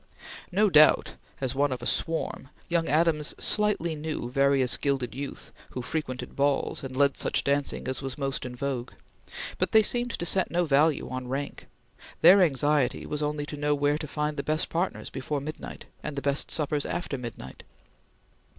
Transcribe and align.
No 0.51 0.71
doubt, 0.71 1.13
as 1.39 1.53
one 1.53 1.71
of 1.71 1.79
a 1.83 1.85
swarm, 1.85 2.49
young 2.69 2.89
Adams 2.89 3.35
slightly 3.37 3.93
knew 3.93 4.31
various 4.31 4.75
gilded 4.75 5.13
youth 5.13 5.51
who 5.77 5.83
frequented 5.83 6.35
balls 6.35 6.83
and 6.83 6.95
led 6.97 7.15
such 7.15 7.43
dancing 7.43 7.87
as 7.87 8.01
was 8.01 8.17
most 8.17 8.43
in 8.43 8.55
vogue, 8.55 8.93
but 9.59 9.73
they 9.73 9.83
seemed 9.83 10.09
to 10.17 10.25
set 10.25 10.49
no 10.49 10.65
value 10.65 11.07
on 11.07 11.27
rank; 11.27 11.67
their 12.21 12.41
anxiety 12.41 13.05
was 13.05 13.21
only 13.21 13.45
to 13.45 13.57
know 13.57 13.75
where 13.75 13.99
to 13.99 14.07
find 14.07 14.37
the 14.37 14.41
best 14.41 14.69
partners 14.69 15.11
before 15.11 15.39
midnight, 15.39 15.85
and 16.01 16.15
the 16.15 16.21
best 16.23 16.49
supper 16.49 16.79
after 16.89 17.15
midnight. 17.19 17.61